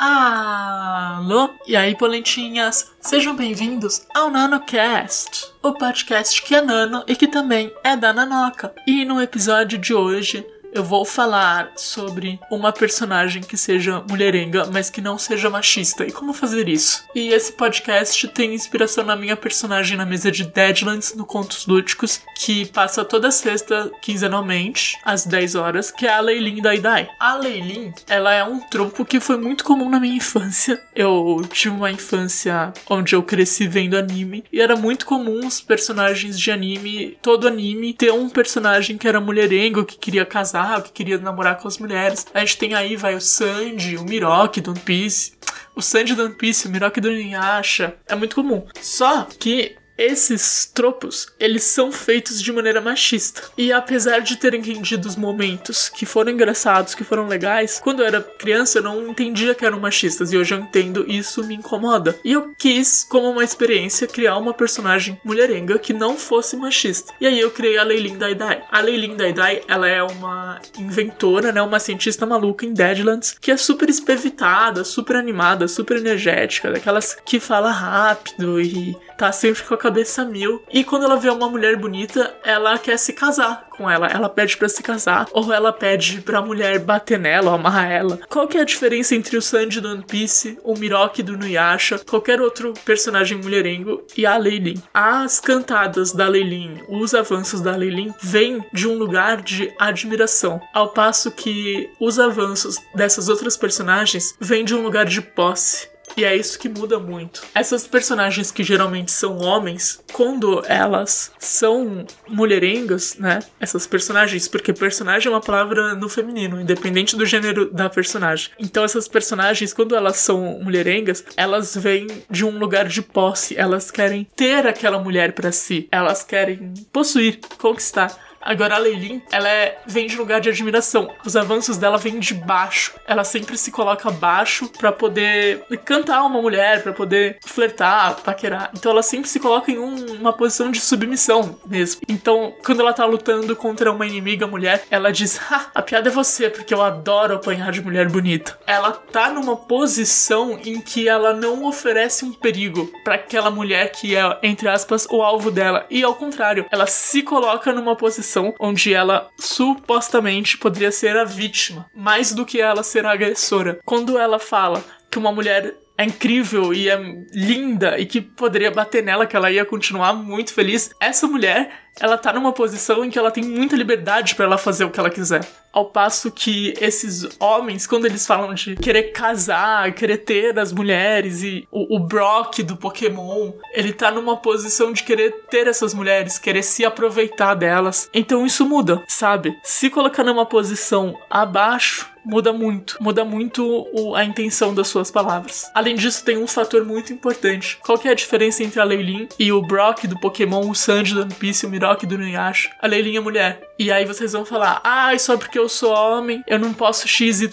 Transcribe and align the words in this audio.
Alô? 0.00 1.50
E 1.66 1.74
aí, 1.74 1.96
polentinhas? 1.96 2.92
Sejam 3.00 3.34
bem-vindos 3.34 4.06
ao 4.14 4.30
NanoCast, 4.30 5.52
o 5.60 5.72
podcast 5.72 6.40
que 6.40 6.54
é 6.54 6.62
nano 6.62 7.02
e 7.08 7.16
que 7.16 7.26
também 7.26 7.74
é 7.82 7.96
da 7.96 8.12
Nanoca. 8.12 8.72
E 8.86 9.04
no 9.04 9.20
episódio 9.20 9.76
de 9.76 9.92
hoje 9.92 10.46
eu 10.72 10.84
vou 10.84 11.04
falar 11.04 11.72
sobre 11.76 12.38
uma 12.50 12.72
personagem 12.72 13.42
que 13.42 13.56
seja 13.56 14.02
mulherenga, 14.08 14.66
mas 14.72 14.90
que 14.90 15.00
não 15.00 15.18
seja 15.18 15.50
machista 15.50 16.04
e 16.04 16.12
como 16.12 16.32
fazer 16.32 16.68
isso. 16.68 17.04
E 17.14 17.28
esse 17.28 17.52
podcast 17.52 18.28
tem 18.28 18.54
inspiração 18.54 19.04
na 19.04 19.16
minha 19.16 19.36
personagem 19.36 19.96
na 19.96 20.06
mesa 20.06 20.30
de 20.30 20.44
Deadlands 20.44 21.14
no 21.14 21.24
Contos 21.24 21.66
Lúdicos, 21.66 22.20
que 22.36 22.66
passa 22.66 23.04
toda 23.04 23.30
sexta, 23.30 23.90
quinzenalmente, 24.00 24.98
às 25.04 25.24
10 25.24 25.54
horas, 25.54 25.90
que 25.90 26.06
é 26.06 26.12
a 26.12 26.20
Leilin 26.20 26.60
Daidai. 26.60 27.08
A 27.18 27.34
Leilin, 27.36 27.92
ela 28.08 28.34
é 28.34 28.44
um 28.44 28.60
tropo 28.60 29.04
que 29.04 29.20
foi 29.20 29.36
muito 29.36 29.64
comum 29.64 29.88
na 29.88 30.00
minha 30.00 30.16
infância. 30.16 30.80
Eu 30.94 31.42
tive 31.52 31.74
uma 31.74 31.90
infância 31.90 32.72
onde 32.88 33.14
eu 33.14 33.22
cresci 33.22 33.66
vendo 33.66 33.96
anime 33.96 34.44
e 34.52 34.60
era 34.60 34.76
muito 34.76 35.06
comum 35.06 35.46
os 35.46 35.60
personagens 35.60 36.38
de 36.38 36.50
anime, 36.50 37.16
todo 37.22 37.48
anime, 37.48 37.94
ter 37.94 38.12
um 38.12 38.28
personagem 38.28 38.98
que 38.98 39.08
era 39.08 39.20
mulherengo, 39.20 39.84
que 39.84 39.98
queria 39.98 40.26
casar 40.26 40.57
que 40.82 40.92
queria 40.92 41.18
namorar 41.18 41.58
com 41.58 41.68
as 41.68 41.78
mulheres. 41.78 42.26
A 42.34 42.40
gente 42.40 42.58
tem 42.58 42.74
aí, 42.74 42.96
vai, 42.96 43.14
o 43.14 43.20
Sanji, 43.20 43.96
o 43.96 44.04
Miroki 44.04 44.60
do 44.60 44.70
One 44.72 44.80
Piece. 44.80 45.32
O 45.74 45.80
Sanji 45.80 46.14
do 46.14 46.24
One 46.24 46.34
Piece, 46.34 46.66
o 46.66 46.70
Miroki 46.70 47.00
do 47.00 47.10
Inuyasha. 47.10 47.96
É 48.06 48.14
muito 48.14 48.34
comum. 48.34 48.66
Só 48.80 49.24
que 49.24 49.77
esses 49.98 50.70
tropos, 50.72 51.26
eles 51.40 51.64
são 51.64 51.90
feitos 51.90 52.40
de 52.40 52.52
maneira 52.52 52.80
machista. 52.80 53.42
E 53.58 53.72
apesar 53.72 54.20
de 54.20 54.36
ter 54.36 54.54
entendido 54.54 55.08
os 55.08 55.16
momentos 55.16 55.88
que 55.88 56.06
foram 56.06 56.32
engraçados, 56.32 56.94
que 56.94 57.02
foram 57.02 57.26
legais, 57.26 57.80
quando 57.82 58.00
eu 58.00 58.06
era 58.06 58.20
criança 58.20 58.78
eu 58.78 58.82
não 58.84 59.08
entendia 59.08 59.54
que 59.54 59.66
eram 59.66 59.80
machistas 59.80 60.32
e 60.32 60.38
hoje 60.38 60.54
eu 60.54 60.60
entendo 60.60 61.04
e 61.08 61.18
isso 61.18 61.42
me 61.44 61.56
incomoda. 61.56 62.16
E 62.24 62.32
eu 62.32 62.54
quis, 62.56 63.04
como 63.08 63.28
uma 63.28 63.42
experiência, 63.42 64.06
criar 64.06 64.36
uma 64.36 64.54
personagem 64.54 65.20
mulherenga 65.24 65.78
que 65.78 65.92
não 65.92 66.16
fosse 66.16 66.56
machista. 66.56 67.12
E 67.20 67.26
aí 67.26 67.40
eu 67.40 67.50
criei 67.50 67.78
a 67.78 67.82
Leilin 67.82 68.16
Daidai. 68.16 68.62
A 68.70 68.80
Leilin 68.80 69.16
Daidai, 69.16 69.62
ela 69.66 69.88
é 69.88 70.02
uma 70.02 70.60
inventora, 70.78 71.50
né, 71.50 71.60
uma 71.60 71.80
cientista 71.80 72.24
maluca 72.24 72.64
em 72.64 72.72
Deadlands, 72.72 73.36
que 73.40 73.50
é 73.50 73.56
super 73.56 73.88
espevitada, 73.88 74.84
super 74.84 75.16
animada, 75.16 75.66
super 75.66 75.96
energética, 75.96 76.70
daquelas 76.70 77.16
que 77.24 77.40
fala 77.40 77.70
rápido 77.70 78.60
e 78.60 78.96
tá 79.16 79.32
sempre 79.32 79.62
com 79.64 79.74
a 79.74 79.78
cabeça 79.88 80.22
mil. 80.22 80.62
E 80.70 80.84
quando 80.84 81.04
ela 81.04 81.16
vê 81.16 81.30
uma 81.30 81.48
mulher 81.48 81.76
bonita, 81.76 82.34
ela 82.44 82.76
quer 82.78 82.98
se 82.98 83.14
casar 83.14 83.66
com 83.70 83.88
ela. 83.88 84.06
Ela 84.06 84.28
pede 84.28 84.56
para 84.56 84.68
se 84.68 84.82
casar, 84.82 85.26
ou 85.32 85.50
ela 85.52 85.72
pede 85.72 86.20
pra 86.20 86.42
mulher 86.42 86.78
bater 86.78 87.18
nela, 87.18 87.54
amarrar 87.54 87.90
ela. 87.90 88.20
Qual 88.28 88.46
que 88.46 88.58
é 88.58 88.60
a 88.60 88.64
diferença 88.64 89.14
entre 89.14 89.36
o 89.36 89.42
Sanji 89.42 89.80
do 89.80 89.88
One 89.88 90.04
Piece, 90.04 90.58
o 90.62 90.74
Miroki 90.74 91.22
do 91.22 91.38
Nuyasha, 91.38 91.98
qualquer 91.98 92.40
outro 92.40 92.74
personagem 92.84 93.38
mulherengo 93.38 94.02
e 94.16 94.26
a 94.26 94.36
Leilin? 94.36 94.82
As 94.92 95.40
cantadas 95.40 96.12
da 96.12 96.28
Leilin, 96.28 96.82
os 96.88 97.14
avanços 97.14 97.62
da 97.62 97.74
Leilin, 97.74 98.12
vêm 98.20 98.62
de 98.72 98.86
um 98.86 98.98
lugar 98.98 99.40
de 99.40 99.72
admiração, 99.78 100.60
ao 100.74 100.90
passo 100.90 101.30
que 101.30 101.88
os 101.98 102.18
avanços 102.18 102.76
dessas 102.94 103.28
outras 103.28 103.56
personagens 103.56 104.34
vêm 104.38 104.64
de 104.64 104.74
um 104.74 104.82
lugar 104.82 105.06
de 105.06 105.22
posse. 105.22 105.88
E 106.18 106.24
é 106.24 106.34
isso 106.34 106.58
que 106.58 106.68
muda 106.68 106.98
muito. 106.98 107.42
Essas 107.54 107.86
personagens 107.86 108.50
que 108.50 108.64
geralmente 108.64 109.12
são 109.12 109.38
homens, 109.38 110.02
quando 110.12 110.64
elas 110.66 111.30
são 111.38 112.04
mulherengas, 112.26 113.14
né? 113.16 113.38
Essas 113.60 113.86
personagens, 113.86 114.48
porque 114.48 114.72
personagem 114.72 115.28
é 115.28 115.30
uma 115.30 115.40
palavra 115.40 115.94
no 115.94 116.08
feminino, 116.08 116.60
independente 116.60 117.14
do 117.14 117.24
gênero 117.24 117.70
da 117.70 117.88
personagem. 117.88 118.50
Então 118.58 118.82
essas 118.82 119.06
personagens, 119.06 119.72
quando 119.72 119.94
elas 119.94 120.16
são 120.16 120.58
mulherengas, 120.60 121.24
elas 121.36 121.76
vêm 121.76 122.08
de 122.28 122.44
um 122.44 122.58
lugar 122.58 122.88
de 122.88 123.00
posse, 123.00 123.56
elas 123.56 123.92
querem 123.92 124.26
ter 124.34 124.66
aquela 124.66 124.98
mulher 124.98 125.34
para 125.34 125.52
si, 125.52 125.86
elas 125.92 126.24
querem 126.24 126.74
possuir, 126.92 127.38
conquistar. 127.58 128.27
Agora 128.48 128.76
a 128.76 128.78
Leilin, 128.78 129.20
ela 129.30 129.46
é, 129.46 129.76
vem 129.86 130.06
de 130.06 130.16
lugar 130.16 130.40
de 130.40 130.48
admiração. 130.48 131.12
Os 131.22 131.36
avanços 131.36 131.76
dela 131.76 131.98
vêm 131.98 132.18
de 132.18 132.32
baixo. 132.32 132.94
Ela 133.06 133.22
sempre 133.22 133.58
se 133.58 133.70
coloca 133.70 134.10
baixo 134.10 134.70
para 134.78 134.90
poder 134.90 135.66
cantar 135.84 136.22
uma 136.22 136.40
mulher, 136.40 136.82
para 136.82 136.94
poder 136.94 137.36
flertar, 137.44 138.22
paquerar. 138.22 138.70
Então 138.74 138.90
ela 138.90 139.02
sempre 139.02 139.28
se 139.28 139.38
coloca 139.38 139.70
em 139.70 139.78
um, 139.78 140.14
uma 140.14 140.32
posição 140.32 140.70
de 140.70 140.80
submissão 140.80 141.58
mesmo. 141.66 142.00
Então, 142.08 142.54
quando 142.64 142.80
ela 142.80 142.94
tá 142.94 143.04
lutando 143.04 143.54
contra 143.54 143.92
uma 143.92 144.06
inimiga 144.06 144.46
mulher, 144.46 144.82
ela 144.90 145.12
diz: 145.12 145.38
"Ha, 145.52 145.66
a 145.74 145.82
piada 145.82 146.08
é 146.08 146.12
você, 146.12 146.48
porque 146.48 146.72
eu 146.72 146.80
adoro 146.80 147.34
apanhar 147.34 147.70
de 147.70 147.82
mulher 147.82 148.08
bonita". 148.08 148.58
Ela 148.66 148.92
tá 148.92 149.28
numa 149.28 149.56
posição 149.56 150.58
em 150.64 150.80
que 150.80 151.06
ela 151.06 151.34
não 151.34 151.66
oferece 151.66 152.24
um 152.24 152.32
perigo 152.32 152.90
para 153.04 153.16
aquela 153.16 153.50
mulher 153.50 153.92
que 153.92 154.16
é, 154.16 154.38
entre 154.42 154.70
aspas, 154.70 155.06
o 155.10 155.20
alvo 155.20 155.50
dela. 155.50 155.84
E 155.90 156.02
ao 156.02 156.14
contrário, 156.14 156.64
ela 156.70 156.86
se 156.86 157.22
coloca 157.22 157.74
numa 157.74 157.94
posição 157.94 158.37
posição 158.38 158.54
onde 158.60 158.94
ela 158.94 159.28
supostamente 159.38 160.56
poderia 160.56 160.92
ser 160.92 161.16
a 161.16 161.24
vítima, 161.24 161.86
mais 161.94 162.32
do 162.32 162.46
que 162.46 162.60
ela 162.60 162.82
ser 162.82 163.04
a 163.04 163.12
agressora. 163.12 163.80
Quando 163.84 164.18
ela 164.18 164.38
fala 164.38 164.84
que 165.10 165.18
uma 165.18 165.32
mulher 165.32 165.74
é 165.96 166.04
incrível 166.04 166.72
e 166.72 166.88
é 166.88 166.96
linda 167.32 167.98
e 167.98 168.06
que 168.06 168.20
poderia 168.20 168.70
bater 168.70 169.02
nela, 169.02 169.26
que 169.26 169.34
ela 169.34 169.50
ia 169.50 169.64
continuar 169.64 170.12
muito 170.12 170.54
feliz. 170.54 170.90
Essa 171.00 171.26
mulher, 171.26 171.87
ela 172.00 172.16
tá 172.16 172.32
numa 172.32 172.52
posição 172.52 173.04
em 173.04 173.10
que 173.10 173.18
ela 173.18 173.30
tem 173.30 173.44
muita 173.44 173.76
liberdade 173.76 174.34
para 174.34 174.44
ela 174.44 174.58
fazer 174.58 174.84
o 174.84 174.90
que 174.90 175.00
ela 175.00 175.10
quiser. 175.10 175.46
Ao 175.72 175.86
passo 175.86 176.30
que 176.30 176.74
esses 176.80 177.28
homens, 177.38 177.86
quando 177.86 178.06
eles 178.06 178.26
falam 178.26 178.54
de 178.54 178.74
querer 178.76 179.12
casar, 179.12 179.92
querer 179.92 180.18
ter 180.18 180.58
as 180.58 180.72
mulheres 180.72 181.42
e 181.42 181.68
o, 181.70 181.96
o 181.96 182.00
Brock 182.00 182.62
do 182.62 182.76
Pokémon, 182.76 183.52
ele 183.72 183.92
tá 183.92 184.10
numa 184.10 184.36
posição 184.36 184.92
de 184.92 185.02
querer 185.02 185.44
ter 185.50 185.66
essas 185.66 185.92
mulheres, 185.92 186.38
querer 186.38 186.62
se 186.62 186.84
aproveitar 186.84 187.54
delas. 187.54 188.08
Então 188.14 188.46
isso 188.46 188.66
muda, 188.66 189.02
sabe? 189.06 189.56
Se 189.62 189.90
colocar 189.90 190.24
numa 190.24 190.46
posição 190.46 191.16
abaixo 191.28 192.08
muda 192.28 192.52
muito. 192.52 192.96
Muda 193.00 193.24
muito 193.24 193.88
o, 193.92 194.14
a 194.14 194.22
intenção 194.22 194.74
das 194.74 194.88
suas 194.88 195.10
palavras. 195.10 195.70
Além 195.74 195.96
disso, 195.96 196.22
tem 196.22 196.36
um 196.36 196.46
fator 196.46 196.84
muito 196.84 197.12
importante. 197.12 197.78
Qual 197.82 197.98
que 197.98 198.06
é 198.06 198.10
a 198.10 198.14
diferença 198.14 198.62
entre 198.62 198.78
a 198.78 198.84
Leilin 198.84 199.28
e 199.38 199.50
o 199.50 199.62
Brock 199.62 200.06
do 200.06 200.20
Pokémon, 200.20 200.68
o 200.68 200.74
Sanji 200.74 201.14
do 201.14 201.22
One 201.22 201.34
Piece, 201.34 201.64
o 201.64 201.70
Miroki 201.88 202.06
do 202.06 202.18
Nuyasha? 202.18 202.70
A 202.80 202.86
Leilin 202.86 203.16
é 203.16 203.20
mulher. 203.20 203.60
E 203.78 203.90
aí 203.90 204.04
vocês 204.04 204.32
vão 204.32 204.44
falar, 204.44 204.80
ah, 204.84 205.16
só 205.18 205.38
porque 205.38 205.58
eu 205.58 205.68
sou 205.68 205.92
homem, 205.92 206.42
eu 206.46 206.58
não 206.58 206.74
posso 206.74 207.08
XYZ. 207.08 207.48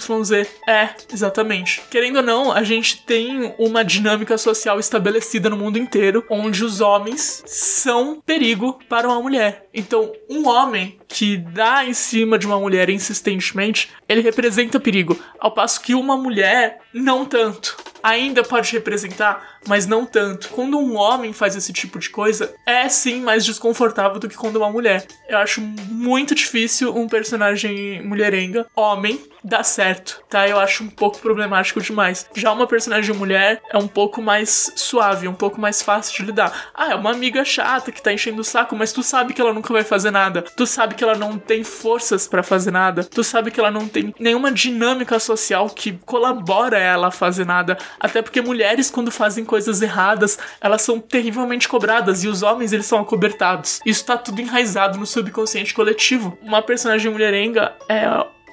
É, 0.68 0.90
exatamente. 1.14 1.82
Querendo 1.90 2.18
ou 2.18 2.24
não, 2.24 2.52
a 2.52 2.64
gente 2.64 3.06
tem 3.06 3.54
uma 3.58 3.86
dinâmica 3.86 4.38
social 4.38 4.80
estabelecida 4.80 5.50
no 5.50 5.56
mundo 5.56 5.78
inteiro, 5.78 6.26
onde 6.30 6.66
os 6.66 6.82
homens 6.82 7.44
são 7.46 8.22
perigo 8.26 8.80
para 8.90 9.08
uma 9.08 9.22
mulher. 9.22 9.68
Então, 9.74 10.12
um 10.30 10.48
homem 10.48 10.98
que 11.08 11.38
dá 11.38 11.86
em 11.86 11.94
cima 11.94 12.38
de 12.38 12.46
uma 12.46 12.60
mulher 12.60 12.90
insistentemente, 12.90 13.92
ele 14.10 14.22
representa 14.22 14.80
perigo, 14.80 15.18
ao 15.40 15.54
passo 15.54 15.82
que 15.82 15.96
uma 15.96 16.18
mulher 16.18 16.80
não 16.94 17.24
tanto. 17.24 17.78
Ainda 18.02 18.44
pode 18.44 18.72
representar, 18.72 19.55
mas 19.68 19.86
não 19.86 20.06
tanto. 20.06 20.50
Quando 20.50 20.78
um 20.78 20.96
homem 20.96 21.34
faz 21.34 21.56
esse 21.56 21.74
tipo 21.74 22.00
de 22.00 22.10
coisa, 22.10 22.54
é 22.66 22.88
sim 22.90 23.22
mais 23.22 23.46
desconfortável 23.46 24.20
do 24.20 24.30
que 24.30 24.36
quando 24.36 24.58
uma 24.58 24.70
mulher. 24.70 25.06
Eu 25.28 25.38
acho 25.40 25.62
muito 25.62 26.36
difícil 26.36 26.96
um 26.96 27.08
personagem 27.08 28.02
mulherenga, 28.04 28.66
homem, 28.76 29.20
dar 29.46 29.64
certo, 29.64 30.24
tá? 30.28 30.48
Eu 30.48 30.60
acho 30.60 30.84
um 30.84 30.90
pouco 30.90 31.20
problemático 31.20 31.80
demais. 31.80 32.28
Já 32.36 32.52
uma 32.52 32.66
personagem 32.66 33.16
mulher 33.16 33.62
é 33.70 33.78
um 33.78 33.88
pouco 33.88 34.22
mais 34.22 34.72
suave, 34.76 35.28
um 35.28 35.36
pouco 35.36 35.62
mais 35.62 35.82
fácil 35.84 36.16
de 36.18 36.26
lidar. 36.26 36.72
Ah, 36.74 36.92
é 36.92 36.96
uma 36.96 37.12
amiga 37.12 37.46
chata 37.46 37.92
que 37.92 38.02
tá 38.02 38.12
enchendo 38.12 38.42
o 38.42 38.44
saco, 38.44 38.76
mas 38.76 38.92
tu 38.92 39.04
sabe 39.04 39.34
que 39.34 39.42
ela 39.42 39.54
nunca 39.54 39.72
vai 39.72 39.84
fazer 39.84 40.10
nada. 40.10 40.42
Tu 40.42 40.66
sabe 40.66 40.96
que 40.96 41.04
ela 41.04 41.16
não 41.16 41.38
tem 41.38 41.64
forças 41.64 42.28
para 42.28 42.42
fazer 42.42 42.72
nada. 42.72 43.04
Tu 43.04 43.24
sabe 43.24 43.52
que 43.52 43.60
ela 43.60 43.70
não 43.70 43.88
tem 43.88 44.14
nenhuma 44.20 44.52
dinâmica 44.52 45.20
social 45.20 45.70
que 45.70 45.94
colabora 46.06 46.80
ela 46.80 47.08
a 47.08 47.12
fazer 47.12 47.46
nada. 47.46 47.78
Até 48.00 48.24
porque 48.24 48.42
mulheres, 48.42 48.90
quando 48.90 49.12
fazem 49.12 49.46
coisas 49.46 49.55
erradas, 49.82 50.38
elas 50.60 50.82
são 50.82 51.00
terrivelmente 51.00 51.68
cobradas 51.68 52.24
e 52.24 52.28
os 52.28 52.44
homens, 52.44 52.74
eles 52.74 52.86
são 52.86 53.00
acobertados. 53.00 53.80
Isso 53.86 54.06
tá 54.06 54.18
tudo 54.18 54.42
enraizado 54.42 54.98
no 54.98 55.06
subconsciente 55.06 55.74
coletivo. 55.74 56.38
Uma 56.42 56.62
personagem 56.62 57.12
mulherenga 57.12 57.74
é 57.90 58.06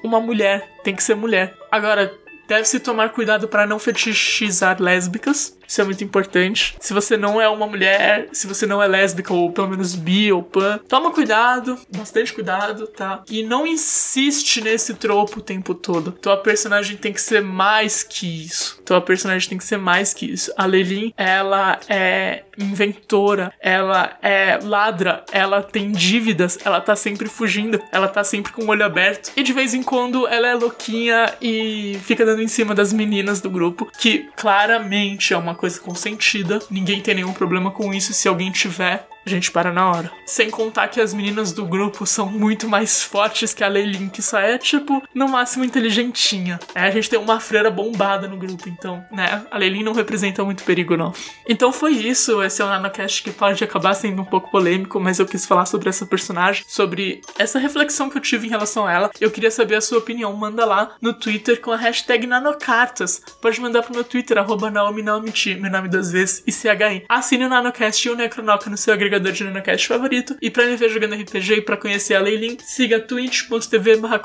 uma 0.04 0.20
mulher, 0.20 0.68
tem 0.82 0.94
que 0.94 1.02
ser 1.02 1.14
mulher. 1.14 1.54
Agora, 1.70 2.12
deve-se 2.48 2.80
tomar 2.80 3.10
cuidado 3.10 3.48
para 3.48 3.66
não 3.66 3.78
fetichizar 3.78 4.80
lésbicas. 4.80 5.56
Isso 5.72 5.80
é 5.80 5.84
muito 5.84 6.04
importante. 6.04 6.76
Se 6.78 6.92
você 6.92 7.16
não 7.16 7.40
é 7.40 7.48
uma 7.48 7.66
mulher, 7.66 8.28
se 8.30 8.46
você 8.46 8.66
não 8.66 8.82
é 8.82 8.86
lésbica 8.86 9.32
ou 9.32 9.50
pelo 9.50 9.68
menos 9.68 9.94
bi 9.94 10.30
ou 10.30 10.42
pan, 10.42 10.78
toma 10.86 11.10
cuidado, 11.10 11.78
bastante 11.88 12.30
cuidado, 12.30 12.86
tá? 12.88 13.22
E 13.30 13.42
não 13.42 13.66
insiste 13.66 14.60
nesse 14.60 14.92
tropo 14.92 15.38
o 15.38 15.42
tempo 15.42 15.74
todo. 15.74 16.12
Tua 16.12 16.36
personagem 16.36 16.98
tem 16.98 17.10
que 17.10 17.22
ser 17.22 17.40
mais 17.40 18.02
que 18.02 18.44
isso. 18.44 18.82
Tua 18.84 19.00
personagem 19.00 19.48
tem 19.48 19.56
que 19.56 19.64
ser 19.64 19.78
mais 19.78 20.12
que 20.12 20.30
isso. 20.30 20.52
A 20.58 20.66
Lelin, 20.66 21.14
ela 21.16 21.80
é 21.88 22.42
inventora, 22.58 23.50
ela 23.58 24.18
é 24.20 24.58
ladra, 24.62 25.24
ela 25.32 25.62
tem 25.62 25.90
dívidas, 25.90 26.58
ela 26.66 26.82
tá 26.82 26.94
sempre 26.94 27.30
fugindo, 27.30 27.82
ela 27.90 28.08
tá 28.08 28.22
sempre 28.22 28.52
com 28.52 28.64
o 28.64 28.68
olho 28.68 28.84
aberto. 28.84 29.32
E 29.34 29.42
de 29.42 29.54
vez 29.54 29.72
em 29.72 29.82
quando 29.82 30.28
ela 30.28 30.48
é 30.48 30.54
louquinha 30.54 31.32
e 31.40 31.98
fica 32.02 32.26
dando 32.26 32.42
em 32.42 32.48
cima 32.48 32.74
das 32.74 32.92
meninas 32.92 33.40
do 33.40 33.48
grupo, 33.48 33.90
que 33.98 34.28
claramente 34.36 35.32
é 35.32 35.36
uma 35.36 35.54
coisa 35.62 35.78
consentida. 35.78 36.58
Ninguém 36.68 37.00
tem 37.00 37.14
nenhum 37.14 37.32
problema 37.32 37.70
com 37.70 37.94
isso. 37.94 38.12
Se 38.12 38.26
alguém 38.26 38.50
tiver, 38.50 39.08
a 39.24 39.28
gente 39.28 39.50
para 39.50 39.72
na 39.72 39.90
hora. 39.90 40.10
Sem 40.26 40.50
contar 40.50 40.88
que 40.88 41.00
as 41.00 41.14
meninas 41.14 41.52
do 41.52 41.64
grupo 41.64 42.06
são 42.06 42.26
muito 42.26 42.68
mais 42.68 43.02
fortes 43.02 43.54
que 43.54 43.62
a 43.62 43.68
Leilin, 43.68 44.08
que 44.08 44.22
só 44.22 44.38
é, 44.38 44.58
tipo, 44.58 45.02
no 45.14 45.28
máximo 45.28 45.64
inteligentinha. 45.64 46.58
É, 46.74 46.82
a 46.82 46.90
gente 46.90 47.08
tem 47.08 47.18
uma 47.18 47.40
freira 47.40 47.70
bombada 47.70 48.26
no 48.26 48.36
grupo, 48.36 48.68
então, 48.68 49.04
né? 49.10 49.44
A 49.50 49.58
Leilin 49.58 49.82
não 49.82 49.92
representa 49.92 50.44
muito 50.44 50.64
perigo, 50.64 50.96
não. 50.96 51.12
Então 51.48 51.72
foi 51.72 51.92
isso. 51.92 52.42
Esse 52.42 52.62
é 52.62 52.64
um 52.64 52.68
nanocast 52.68 53.22
que 53.22 53.30
pode 53.30 53.62
acabar 53.62 53.94
sendo 53.94 54.22
um 54.22 54.24
pouco 54.24 54.50
polêmico, 54.50 55.00
mas 55.00 55.18
eu 55.18 55.26
quis 55.26 55.46
falar 55.46 55.66
sobre 55.66 55.88
essa 55.88 56.04
personagem, 56.06 56.64
sobre 56.66 57.20
essa 57.38 57.58
reflexão 57.58 58.10
que 58.10 58.16
eu 58.16 58.22
tive 58.22 58.46
em 58.46 58.50
relação 58.50 58.86
a 58.86 58.92
ela. 58.92 59.10
Eu 59.20 59.30
queria 59.30 59.50
saber 59.50 59.76
a 59.76 59.80
sua 59.80 59.98
opinião. 59.98 60.32
Manda 60.32 60.64
lá 60.64 60.96
no 61.00 61.12
Twitter 61.12 61.60
com 61.60 61.70
a 61.70 61.76
hashtag 61.76 62.26
nanocartas. 62.26 63.22
Pode 63.40 63.60
mandar 63.60 63.82
pro 63.82 63.94
meu 63.94 64.04
Twitter, 64.04 64.38
arroba 64.38 64.70
Naomi 64.70 65.02
Naomiti, 65.02 65.54
meu 65.54 65.70
nome 65.70 65.88
duas 65.88 66.10
vezes, 66.10 66.42
e 66.46 66.52
CHI. 66.52 67.04
Assine 67.08 67.44
o 67.44 67.48
Nanocast 67.48 68.06
e 68.06 68.10
o 68.10 68.16
Necronoca 68.16 68.68
no 68.68 68.76
seu 68.76 68.92
agregador 68.92 69.11
agregador 69.12 69.32
de 69.32 69.44
NanoCast 69.44 69.86
favorito. 69.86 70.36
E 70.40 70.50
pra 70.50 70.66
me 70.66 70.76
ver 70.76 70.88
jogando 70.88 71.14
RPG 71.14 71.54
e 71.54 71.62
pra 71.62 71.76
conhecer 71.76 72.14
a 72.14 72.20
Leilin, 72.20 72.56
siga 72.60 72.98
twitch.tv 72.98 73.96
barra 73.96 74.20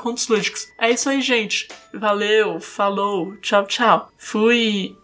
É 0.78 0.90
isso 0.90 1.08
aí, 1.08 1.20
gente. 1.20 1.68
Valeu, 1.92 2.60
falou, 2.60 3.36
tchau, 3.36 3.66
tchau. 3.66 4.10
Fui. 4.16 4.96